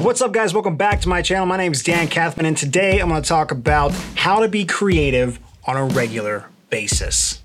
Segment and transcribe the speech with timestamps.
[0.00, 0.54] What's up, guys?
[0.54, 1.44] Welcome back to my channel.
[1.44, 4.64] My name is Dan Kathman, and today I'm going to talk about how to be
[4.64, 7.42] creative on a regular basis.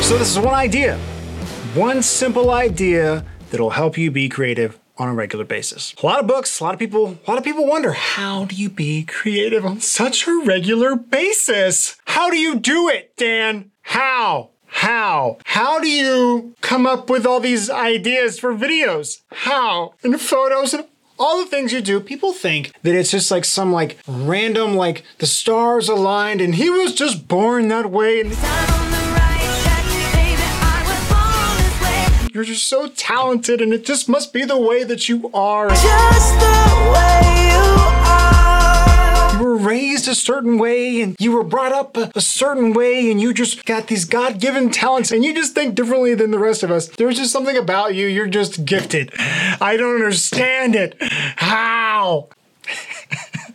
[0.00, 0.96] So, this is one idea,
[1.74, 5.92] one simple idea that'll help you be creative on a regular basis.
[6.00, 8.54] A lot of books, a lot of people, a lot of people wonder how do
[8.54, 11.96] you be creative on such a regular basis?
[12.04, 13.72] How do you do it, Dan?
[13.82, 14.49] How?
[14.70, 15.38] How?
[15.44, 19.20] How do you come up with all these ideas for videos?
[19.32, 19.94] How?
[20.02, 20.86] And photos and
[21.18, 25.04] all the things you do, people think that it's just like some like random like
[25.18, 28.32] the stars aligned and he was just born that way and
[32.32, 35.68] you're just so talented and it just must be the way that you are.
[39.64, 43.32] Raised a certain way and you were brought up a, a certain way and you
[43.32, 46.70] just got these God given talents and you just think differently than the rest of
[46.70, 46.88] us.
[46.88, 49.12] There's just something about you, you're just gifted.
[49.18, 50.96] I don't understand it.
[51.00, 52.28] How?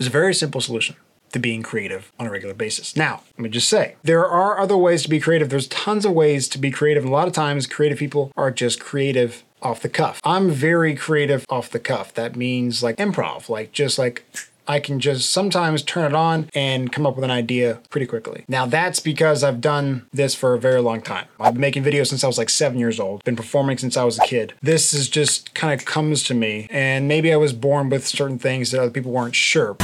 [0.00, 0.96] It's a very simple solution
[1.32, 2.96] to being creative on a regular basis.
[2.96, 5.50] Now, let me just say, there are other ways to be creative.
[5.50, 7.04] There's tons of ways to be creative.
[7.04, 10.20] And a lot of times, creative people are just creative off the cuff.
[10.24, 12.14] I'm very creative off the cuff.
[12.14, 14.24] That means like improv, like just like
[14.66, 18.44] I can just sometimes turn it on and come up with an idea pretty quickly.
[18.48, 21.26] Now, that's because I've done this for a very long time.
[21.38, 24.04] I've been making videos since I was like seven years old, been performing since I
[24.04, 24.54] was a kid.
[24.62, 28.38] This is just kind of comes to me, and maybe I was born with certain
[28.38, 29.76] things that other people weren't sure.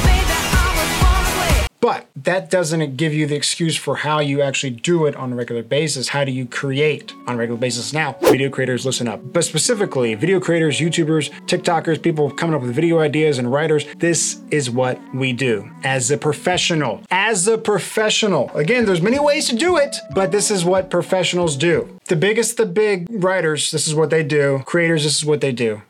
[1.80, 5.36] But that doesn't give you the excuse for how you actually do it on a
[5.36, 6.08] regular basis.
[6.08, 7.92] How do you create on a regular basis?
[7.92, 9.20] Now, video creators, listen up.
[9.32, 14.40] But specifically, video creators, YouTubers, TikTokers, people coming up with video ideas and writers, this
[14.50, 17.02] is what we do as a professional.
[17.10, 18.50] As a professional.
[18.54, 22.00] Again, there's many ways to do it, but this is what professionals do.
[22.06, 24.62] The biggest, the big writers, this is what they do.
[24.64, 25.82] Creators, this is what they do.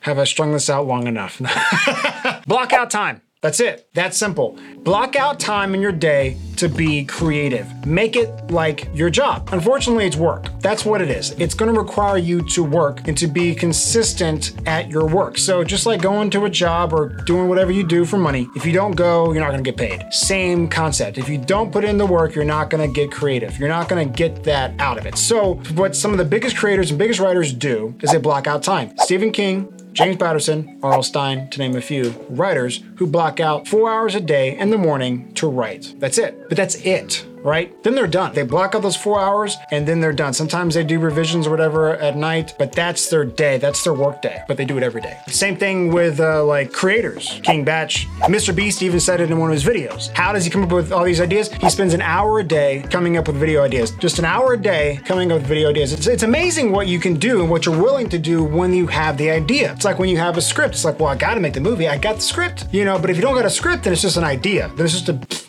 [0.00, 1.40] Have I strung this out long enough?
[2.46, 3.22] Block out time.
[3.46, 3.88] That's it.
[3.94, 4.58] That's simple.
[4.78, 7.86] Block out time in your day to be creative.
[7.86, 9.50] Make it like your job.
[9.52, 10.48] Unfortunately, it's work.
[10.58, 11.30] That's what it is.
[11.38, 15.38] It's going to require you to work and to be consistent at your work.
[15.38, 18.66] So, just like going to a job or doing whatever you do for money, if
[18.66, 20.12] you don't go, you're not going to get paid.
[20.12, 21.16] Same concept.
[21.16, 23.60] If you don't put in the work, you're not going to get creative.
[23.60, 25.16] You're not going to get that out of it.
[25.16, 28.64] So, what some of the biggest creators and biggest writers do is they block out
[28.64, 28.92] time.
[28.98, 31.02] Stephen King, James Patterson, R.L.
[31.02, 34.76] Stine, to name a few, writers who block out four hours a day in the
[34.76, 35.94] morning to write.
[35.98, 36.50] That's it.
[36.50, 37.82] But that's it, right?
[37.84, 38.34] Then they're done.
[38.34, 40.34] They block out those four hours and then they're done.
[40.34, 43.56] Sometimes they do revisions or whatever at night, but that's their day.
[43.58, 44.42] That's their work day.
[44.48, 45.16] But they do it every day.
[45.28, 47.40] Same thing with uh, like creators.
[47.44, 47.90] King Bach,
[48.28, 48.54] Mr.
[48.54, 50.08] Beast even said it in one of his videos.
[50.12, 51.52] How does he come up with all these ideas?
[51.52, 53.92] He spends an hour a day coming up with video ideas.
[53.92, 55.92] Just an hour a day coming up with video ideas.
[55.92, 58.88] It's, it's amazing what you can do and what you're willing to do when you
[58.88, 59.72] have the idea.
[59.72, 60.74] It's like when you have a script.
[60.74, 61.86] It's like, well, I got to make the movie.
[61.86, 62.98] I got the script, you know.
[62.98, 64.70] But if you don't got a script, then it's just an idea.
[64.74, 65.45] Then it's just a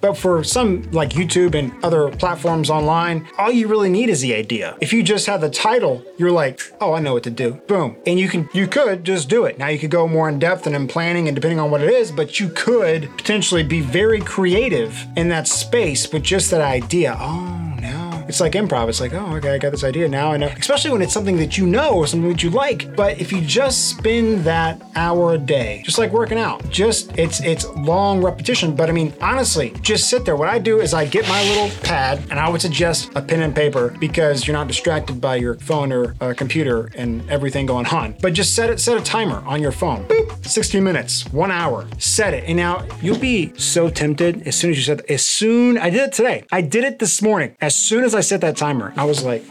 [0.00, 4.34] but for some like YouTube and other platforms online, all you really need is the
[4.34, 4.76] idea.
[4.80, 7.52] If you just have the title, you're like, oh, I know what to do.
[7.66, 7.96] Boom.
[8.06, 9.58] And you can you could just do it.
[9.58, 11.90] Now you could go more in depth and in planning and depending on what it
[11.90, 17.16] is, but you could potentially be very creative in that space with just that idea.
[17.18, 17.59] Oh.
[18.30, 18.88] It's like improv.
[18.88, 20.30] It's like, oh, okay, I got this idea now.
[20.30, 20.46] I know.
[20.46, 22.94] Especially when it's something that you know or something that you like.
[22.94, 27.40] But if you just spend that hour a day, just like working out, just it's
[27.40, 28.76] it's long repetition.
[28.76, 30.36] But I mean, honestly, just sit there.
[30.36, 33.42] What I do is I get my little pad and I would suggest a pen
[33.42, 37.86] and paper because you're not distracted by your phone or uh, computer and everything going
[37.86, 38.14] on.
[38.22, 40.06] But just set it, set a timer on your phone.
[40.06, 41.84] Boop, 60 minutes, one hour.
[41.98, 45.00] Set it, and now you'll be so tempted as soon as you said.
[45.08, 46.44] As soon I did it today.
[46.52, 47.56] I did it this morning.
[47.60, 49.44] As soon as I set that timer, I was like.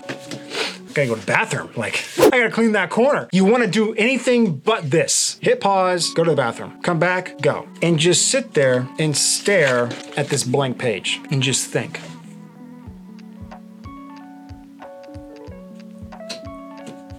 [0.90, 1.70] I gotta go to the bathroom.
[1.76, 3.30] Like, I gotta clean that corner.
[3.32, 5.38] You wanna do anything but this.
[5.40, 7.68] Hit pause, go to the bathroom, come back, go.
[7.84, 12.00] And just sit there and stare at this blank page and just think.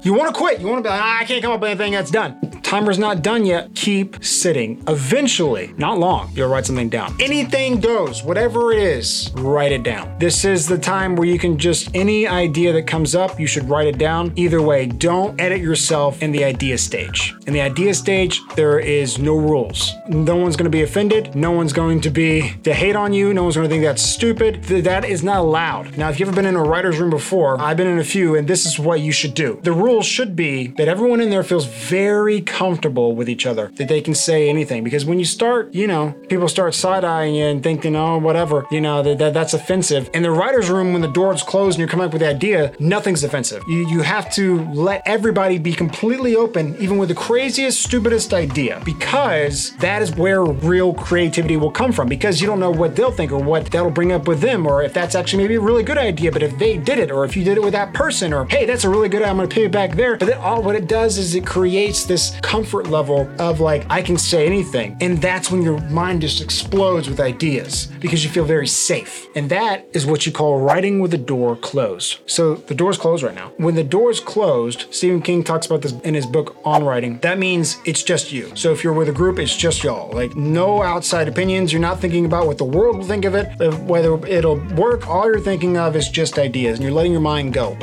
[0.02, 0.61] You wanna quit.
[0.61, 2.41] You wanna be like, ah, I can't come up with anything that's done.
[2.62, 3.75] Timer's not done yet.
[3.85, 4.82] Keep sitting.
[4.88, 7.17] Eventually, not long, you'll write something down.
[7.19, 10.19] Anything goes, whatever it is, write it down.
[10.19, 13.67] This is the time where you can just, any idea that comes up, you should
[13.71, 14.35] write it down.
[14.37, 17.35] Either way, don't edit yourself in the idea stage.
[17.47, 19.94] In the idea stage, there is no rules.
[20.11, 21.35] No one's gonna be offended.
[21.35, 23.33] No one's going to be to hate on you.
[23.33, 24.62] No one's gonna think that's stupid.
[24.62, 25.97] Th- That is not allowed.
[25.97, 28.37] Now, if you've ever been in a writer's room before, I've been in a few,
[28.37, 29.59] and this is what you should do.
[29.62, 33.88] The rules should be that everyone in there feels very comfortable with each other that
[33.88, 34.84] they can say anything.
[34.84, 38.67] Because when you start, you know, people start side eyeing you and thinking, oh, whatever,
[38.70, 40.11] you know, that, that that's offensive.
[40.14, 42.72] In the writer's room, when the door's closed and you're coming up with the idea,
[42.78, 43.62] nothing's offensive.
[43.69, 48.81] You, you have to let everybody be completely open, even with the craziest, stupidest idea,
[48.84, 52.08] because that is where real creativity will come from.
[52.08, 54.82] Because you don't know what they'll think or what that'll bring up with them, or
[54.82, 57.37] if that's actually maybe a really good idea, but if they did it, or if
[57.37, 59.49] you did it with that person, or hey, that's a really good, idea, I'm gonna
[59.49, 60.16] pay it back there.
[60.16, 64.03] But then all what it does is it creates this comfort level of like, I
[64.03, 64.97] can say anything.
[65.01, 69.27] And that's when your mind just explodes with ideas because you feel very safe.
[69.37, 72.19] And that is what you call writing with the door closed.
[72.27, 73.53] So the door's closed right now.
[73.59, 77.19] When the door's closed, Stephen King talks about this in his book on writing.
[77.21, 78.51] That means it's just you.
[78.57, 80.11] So if you're with a group, it's just y'all.
[80.12, 81.73] Like no outside opinions.
[81.73, 83.47] You're not thinking about what the world will think of it,
[83.83, 85.07] whether it'll work.
[85.09, 87.77] All you're thinking of is just ideas, and you're letting your mind go.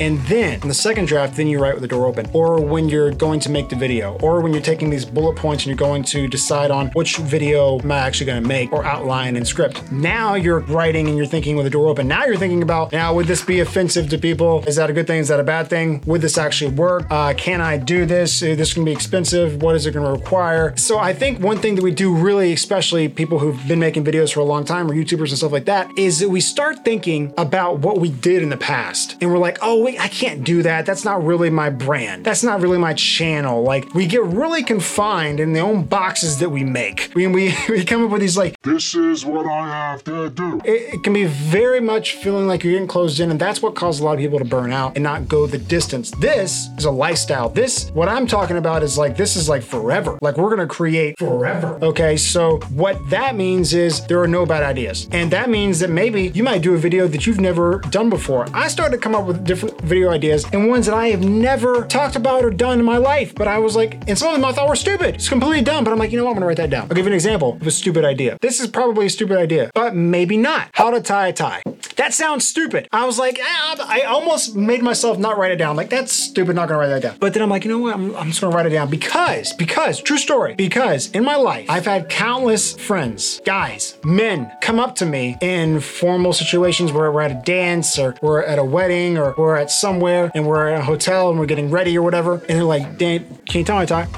[0.00, 2.28] And then in the second draft, then you write with the door open.
[2.32, 5.64] Or when you're going to make the video, or when you're taking these bullet points
[5.64, 8.84] and you're going to decide on which video am I actually going to make or
[8.84, 9.90] outline and script.
[9.90, 12.06] Now you're writing and you're thinking with the door open.
[12.06, 14.64] Now you're thinking about now would this be offensive to people?
[14.66, 15.20] Is that a good thing?
[15.20, 16.02] Is that a bad thing?
[16.06, 17.06] Would this actually work?
[17.10, 18.42] Uh, can I do this?
[18.42, 19.62] Is this going to be expensive?
[19.62, 20.76] What is it going to require?
[20.76, 24.32] So I think one thing that we do really, especially people who've been making videos
[24.32, 27.32] for a long time or YouTubers and stuff like that, is that we start thinking
[27.36, 29.16] about what we did in the past.
[29.20, 30.84] And we're like, oh, wait, I can't do that.
[30.84, 32.24] That's not really my brand.
[32.24, 33.62] That's not really my channel.
[33.62, 37.10] Like we get really confined in the own boxes that we make.
[37.14, 40.60] We, we, we come up with these like, This is what I have to do.
[40.64, 43.74] it, it can be very much feeling like you're getting closed in, and that's what
[43.74, 46.10] causes a lot of people to burn out and not go the distance.
[46.12, 47.48] This is a lifestyle.
[47.48, 50.18] This, what I'm talking about, is like this is like forever.
[50.20, 51.78] Like we're gonna create forever.
[51.82, 55.90] Okay, so what that means is there are no bad ideas, and that means that
[55.90, 58.46] maybe you might do a video that you've never done before.
[58.52, 61.84] I started to come up with different video ideas and ones that I have never
[61.84, 64.44] talked about or done in my life, but I was like, and some of them
[64.44, 65.16] I thought were stupid.
[65.16, 66.30] It's completely dumb, but I'm like, you know what?
[66.30, 66.82] I'm gonna write that down.
[66.82, 68.38] I'll give you an example of a stupid idea.
[68.40, 70.68] This is probably a stupid idea, but maybe not.
[70.72, 71.62] How to tie a tie.
[71.96, 72.88] That sounds stupid.
[72.92, 75.76] I was like, ah, I almost made myself not write it down.
[75.76, 77.16] Like, that's stupid, not gonna write that down.
[77.18, 77.94] But then I'm like, you know what?
[77.94, 81.68] I'm, I'm just gonna write it down because, because, true story, because in my life,
[81.68, 87.22] I've had countless friends, guys, men, come up to me in formal situations where we're
[87.22, 90.80] at a dance or we're at a wedding or we're at somewhere and we're at
[90.80, 92.34] a hotel and we're getting ready or whatever.
[92.34, 94.08] And they're like, Dan, can you tie my tie?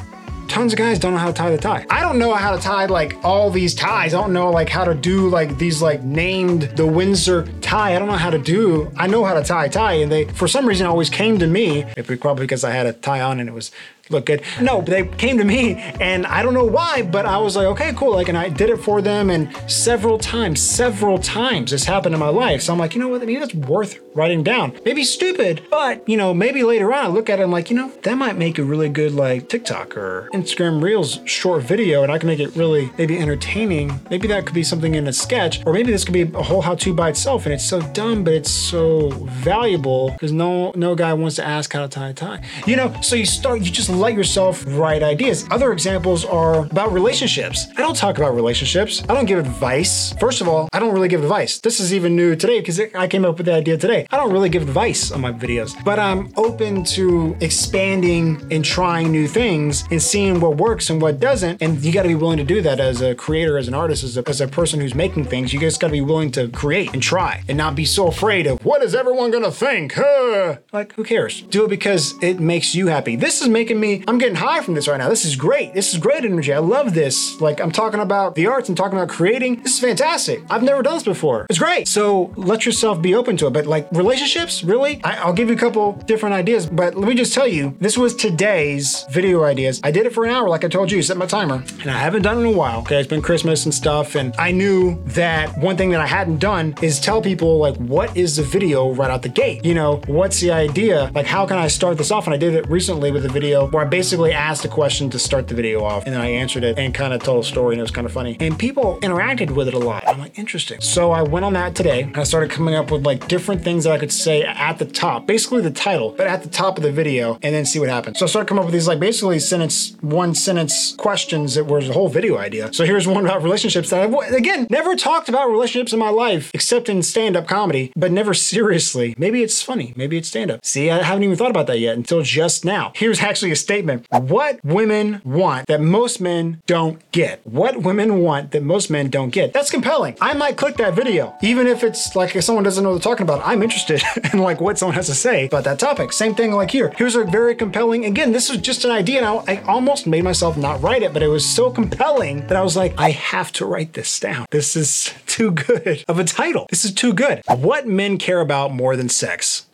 [0.50, 1.87] tons of guys don't know how to tie the tie.
[1.88, 4.14] I don't know how to tie like all these ties.
[4.14, 7.94] I don't know like how to do like these like named the Windsor tie.
[7.94, 8.90] I don't know how to do.
[8.96, 11.46] I know how to tie a tie, and they for some reason always came to
[11.46, 11.84] me.
[12.20, 13.70] Probably because I had a tie on and it was
[14.11, 14.43] look good.
[14.61, 17.93] No, they came to me and I don't know why, but I was like, okay,
[17.94, 18.12] cool.
[18.12, 22.20] Like, and I did it for them and several times, several times this happened in
[22.20, 22.62] my life.
[22.62, 23.20] So I'm like, you know what?
[23.20, 24.78] Maybe that's worth writing down.
[24.84, 27.93] Maybe stupid, but you know, maybe later on I look at it like, you know,
[28.02, 32.19] that might make a really good like TikTok or Instagram Reels short video and I
[32.19, 34.00] can make it really maybe entertaining.
[34.11, 36.62] Maybe that could be something in a sketch, or maybe this could be a whole
[36.62, 37.46] how-to by itself.
[37.46, 39.10] And it's so dumb, but it's so
[39.44, 42.42] valuable because no no guy wants to ask how to tie a tie.
[42.66, 45.46] You know, so you start you just let yourself write ideas.
[45.50, 47.66] Other examples are about relationships.
[47.76, 49.02] I don't talk about relationships.
[49.08, 50.12] I don't give advice.
[50.14, 51.58] First of all, I don't really give advice.
[51.58, 54.06] This is even new today because I came up with the idea today.
[54.10, 59.12] I don't really give advice on my videos, but I'm open to expanding and trying
[59.12, 61.60] new things and seeing what works and what doesn't.
[61.62, 64.02] And you got to be willing to do that as a creator, as an artist,
[64.04, 65.52] as a, as a person who's making things.
[65.52, 68.47] You just got to be willing to create and try and not be so afraid
[68.47, 69.94] of what is everyone to think?
[69.94, 70.58] Huh?
[70.72, 71.43] Like, who cares?
[71.43, 73.17] Do it because it makes you happy.
[73.17, 75.08] This is making me, I'm getting high from this right now.
[75.08, 75.74] This is great.
[75.74, 76.53] This is great energy.
[76.53, 77.41] I love this.
[77.41, 79.63] Like, I'm talking about the arts, I'm talking about creating.
[79.63, 80.43] This is fantastic.
[80.48, 81.46] I've never done this before.
[81.51, 81.89] It's great.
[81.89, 83.53] So let yourself be open to it.
[83.53, 85.03] But like relationships, really?
[85.03, 87.98] I, I'll give you a couple different ideas, but let me just tell you, this
[87.98, 89.81] was today's video ideas.
[89.82, 91.98] I did it for an hour, like I told you, set my timer, and I
[91.98, 92.81] haven't done it in a while.
[92.81, 96.39] Okay, it's been Christmas and stuff, and I knew that one thing that I hadn't
[96.39, 99.65] done is tell people like what is the video right out the gate.
[99.65, 101.11] You know, what's the idea?
[101.15, 102.27] Like, how can I start this off?
[102.27, 105.19] And I did it recently with a video where I basically asked a question to
[105.19, 107.75] start the video off, and then I answered it and kind of told a story,
[107.75, 108.37] and it was kind of funny.
[108.41, 110.06] And people interacted with it a lot.
[110.06, 110.81] I'm like, interesting.
[110.81, 113.85] So I went on that today, and I started coming up with like different things
[113.85, 116.82] that I could say at the top, basically the title, but at the top of
[116.82, 118.19] the video, and then see what happens.
[118.19, 121.89] So I started coming up with these like basically sentence, one sentence questions that was
[121.89, 122.73] a whole video idea.
[122.73, 126.51] So here's one about relationships that I've again never talked about relationships in my life
[126.55, 129.15] except in stand stand up comedy, but never seriously.
[129.17, 129.93] Maybe it's funny.
[129.94, 130.65] Maybe it's stand up.
[130.65, 132.93] See, I haven't even thought about that yet until just now.
[132.96, 137.41] Here's actually a statement What women want that most men don't get.
[137.46, 139.53] What women want that most men don't get.
[139.53, 140.17] That's compelling.
[140.20, 143.13] I might click that video, even if it's like if someone doesn't know what they're
[143.13, 143.46] talking about.
[143.46, 146.13] I'm interested in like what someone has to say about that topic.
[146.13, 146.93] Same thing like here.
[146.96, 148.06] Here's a very compelling.
[148.06, 151.13] Again, this was just an idea, and I, I almost made myself not write it,
[151.13, 154.46] but it was so compelling that I was like, I have to write this down.
[154.51, 156.67] This is too good of a title.
[156.70, 157.43] This is too good.
[157.48, 159.67] What men care about more than sex?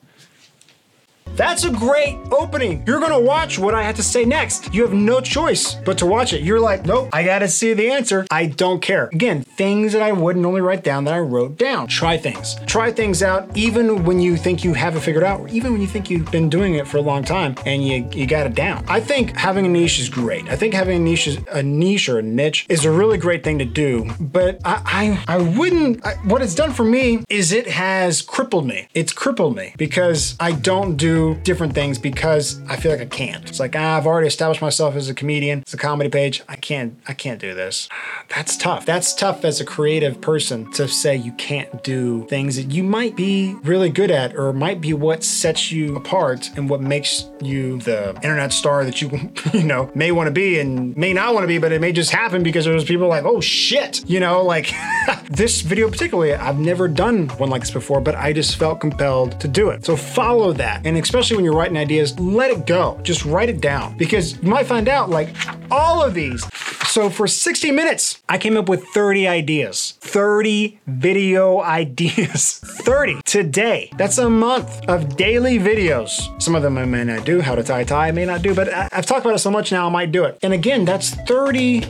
[1.37, 2.83] That's a great opening.
[2.87, 4.73] You're gonna watch what I have to say next.
[4.73, 6.43] You have no choice but to watch it.
[6.43, 8.27] You're like, nope, I gotta see the answer.
[8.31, 9.11] I don't care.
[9.13, 11.89] Again, things that I wouldn't normally write down that I wrote down.
[11.89, 12.57] Try things.
[12.67, 15.81] Try things out even when you think you have it figured out, or even when
[15.81, 18.55] you think you've been doing it for a long time and you, you got it
[18.55, 18.85] down.
[18.89, 20.49] I think having a niche is great.
[20.49, 23.45] I think having a niche is a niche or a niche is a really great
[23.45, 24.11] thing to do.
[24.19, 24.83] But I
[25.29, 28.89] I, I wouldn't I, what it's done for me is it has crippled me.
[28.95, 33.49] It's crippled me because I don't do different things because I feel like I can't.
[33.49, 35.61] It's like ah, I've already established myself as a comedian.
[35.61, 36.43] It's a comedy page.
[36.49, 37.89] I can't I can't do this.
[38.35, 38.87] That's tough.
[38.87, 43.17] That's tough as a creative person to say you can't do things that you might
[43.17, 47.79] be really good at or might be what sets you apart and what makes you
[47.79, 51.45] the internet star that you you know may want to be and may not want
[51.45, 54.43] to be, but it may just happen because there's people like, oh shit, you know,
[54.43, 54.73] like
[55.31, 59.41] this video particularly, I've never done one like this before, but I just felt compelled
[59.41, 59.85] to do it.
[59.85, 60.87] So follow that.
[60.87, 63.01] And especially when you're writing ideas, let it go.
[63.03, 65.31] Just write it down because you might find out like
[65.71, 66.47] all of these.
[66.89, 69.95] So for 60 minutes, I came up with 30 ideas.
[70.01, 72.59] 30 video ideas.
[72.59, 73.91] 30 today.
[73.97, 76.11] That's a month of daily videos.
[76.41, 77.41] Some of them I may not do.
[77.41, 79.39] How to tie a tie, I may not do, but I- I've talked about it
[79.41, 80.39] so much now, I might do it.
[80.43, 81.81] And again, that's 30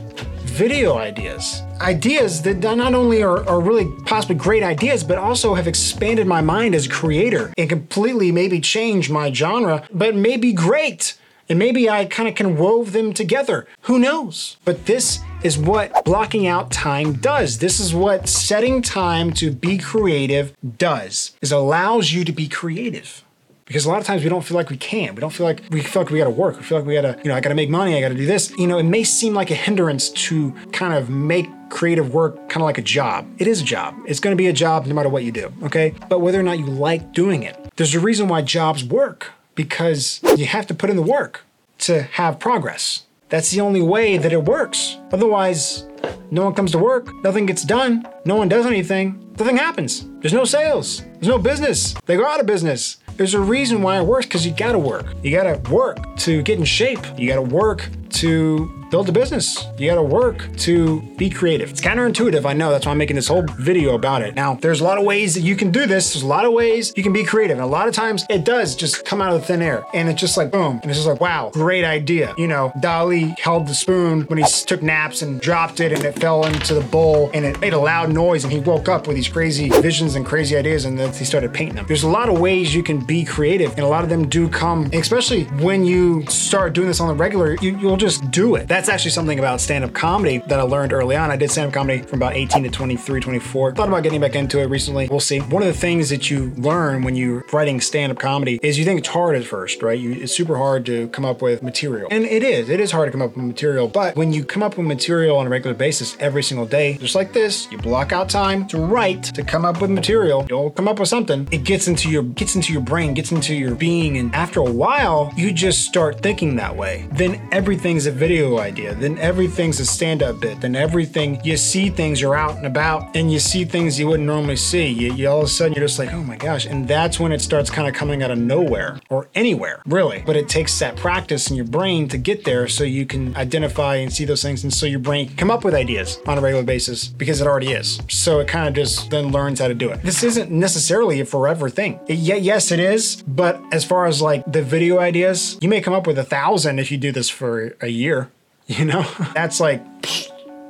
[0.57, 1.63] video ideas.
[1.83, 6.41] Ideas that not only are, are really possibly great ideas, but also have expanded my
[6.41, 11.19] mind as a creator and completely maybe changed my genre, but may be great.
[11.51, 13.67] And maybe I kind of can wove them together.
[13.83, 14.57] Who knows?
[14.65, 17.59] But this is what blocking out time does.
[17.59, 21.37] This is what setting time to be creative does.
[21.43, 23.26] Is allows you to be creative
[23.67, 25.15] because a lot of times we don't feel like we can.
[25.15, 26.57] We don't feel like we feel like we got to work.
[26.57, 27.97] We feel like we got to, you know, I got to make money.
[27.97, 28.53] I got to do this.
[28.57, 32.63] You know, it may seem like a hindrance to kind of make creative work kind
[32.63, 33.29] of like a job.
[33.39, 33.97] It is a job.
[34.07, 35.53] It's going to be a job no matter what you do.
[35.65, 39.33] Okay, but whether or not you like doing it, there's a reason why jobs work
[39.57, 41.45] because you have to put in the work
[41.79, 43.03] to have progress.
[43.29, 44.97] That's the only way that it works.
[45.11, 45.87] Otherwise,
[46.31, 50.07] no one comes to work, nothing gets done, no one does anything, nothing happens.
[50.21, 51.95] There's no sales, there's no business.
[52.07, 52.99] They go out of business.
[53.17, 55.07] There's a reason why it works because you gotta work.
[55.23, 57.01] You gotta work to get in shape.
[57.17, 59.67] You gotta work to build a business.
[59.79, 61.71] You gotta work to be creative.
[61.71, 62.71] It's counterintuitive, I know.
[62.71, 64.35] That's why I'm making this whole video about it.
[64.35, 66.13] Now, there's a lot of ways that you can do this.
[66.13, 67.59] There's a lot of ways you can be creative.
[67.59, 69.85] And a lot of times it does just come out of thin air.
[69.93, 70.81] And it's just like, boom.
[70.83, 72.35] And it's just like, wow, great idea.
[72.39, 76.19] You know, Dali held the spoon when he took naps and dropped it and it
[76.19, 79.17] fell into the bowl and it made a loud noise and he woke up with
[79.17, 81.87] these crazy visions and crazy ideas and then he started painting them.
[81.87, 84.49] There's a lot of ways you can be creative and a lot of them do
[84.49, 88.69] come, especially when you start doing this on the regular, you, you'll just do it.
[88.69, 91.31] That's actually something about stand-up comedy that I learned early on.
[91.31, 93.75] I did stand-up comedy from about 18 to 23, 24.
[93.75, 95.09] Thought about getting back into it recently.
[95.09, 95.41] We'll see.
[95.41, 99.01] One of the things that you learn when you're writing stand-up comedy is you think
[99.01, 99.99] it's hard at first, right?
[99.99, 102.09] You, it's super hard to come up with material.
[102.11, 102.69] And it is.
[102.69, 103.89] It is hard to come up with material.
[103.89, 107.15] But when you come up with material on a regular basis every single day, just
[107.15, 110.47] like this, you block out time to write, to come up with material.
[110.49, 111.49] You'll come up with something.
[111.51, 114.71] It gets into your gets into your brain, gets into your being, and after a
[114.71, 117.09] while, you just start thinking that way.
[117.13, 117.41] Then
[117.87, 118.97] everything's a video idea.
[118.97, 120.61] Then everything's a stand-up bit.
[120.61, 124.27] Then everything you see things you're out and about, and you see things you wouldn't
[124.27, 124.89] normally see.
[124.89, 127.31] You, you all of a sudden you're just like, oh my gosh, and that's when
[127.31, 130.25] it starts kind of coming out of nowhere or anywhere, really.
[130.27, 133.95] But it takes that practice in your brain to get there, so you can identify
[133.95, 136.41] and see those things, and so your brain can come up with ideas on a
[136.41, 138.01] regular basis because it already is.
[138.09, 140.03] So it kind of just then learns how to do it.
[140.03, 142.01] This isn't necessarily a forever thing.
[142.09, 143.23] It- yeah, yes, it is.
[143.29, 146.81] But as far as like the video ideas, you may come up with a thousand
[146.81, 148.31] if you do this for a year.
[148.69, 149.81] You know, that's like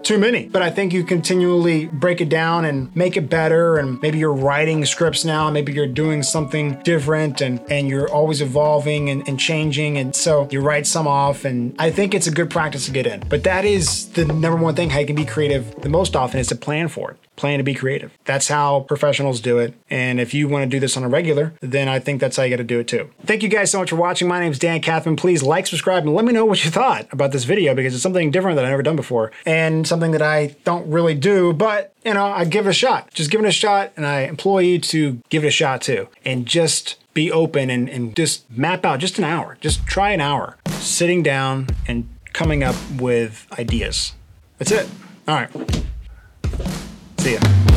[0.07, 0.47] too many.
[0.47, 3.77] But I think you continually break it down and make it better.
[3.77, 8.41] And maybe you're writing scripts now, maybe you're doing something different and, and you're always
[8.41, 9.99] evolving and, and changing.
[9.99, 11.45] And so you write some off.
[11.45, 13.21] And I think it's a good practice to get in.
[13.29, 16.39] But that is the number one thing how you can be creative the most often
[16.39, 17.26] is to plan for it.
[17.37, 18.13] Plan to be creative.
[18.25, 19.75] That's how professionals do it.
[19.91, 22.43] And if you want to do this on a regular, then I think that's how
[22.43, 23.11] you got to do it too.
[23.25, 24.29] Thank you guys so much for watching.
[24.29, 25.17] My name is Dan Kathman.
[25.17, 28.03] Please like, subscribe, and let me know what you thought about this video because it's
[28.03, 31.93] something different that I've never done before and something that I don't really do, but
[32.05, 33.13] you know, I give it a shot.
[33.13, 36.09] Just give it a shot, and I implore you to give it a shot too.
[36.25, 39.59] And just be open and, and just map out just an hour.
[39.61, 44.13] Just try an hour sitting down and coming up with ideas.
[44.59, 44.89] That's it.
[45.27, 45.86] All right.
[47.27, 47.76] See ya.